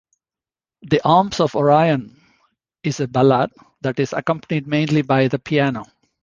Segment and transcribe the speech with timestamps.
[0.81, 2.19] "The Arms of Orion"
[2.81, 3.51] is a ballad
[3.81, 5.85] that is accompanied mainly by the piano.